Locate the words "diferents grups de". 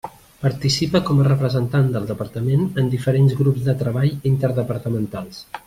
2.95-3.77